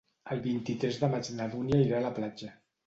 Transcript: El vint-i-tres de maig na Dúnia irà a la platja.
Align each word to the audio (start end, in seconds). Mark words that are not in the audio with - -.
El 0.35 0.39
vint-i-tres 0.45 0.97
de 1.03 1.11
maig 1.13 1.31
na 1.39 1.49
Dúnia 1.55 1.81
irà 1.87 1.99
a 2.03 2.07
la 2.09 2.15
platja. 2.19 2.53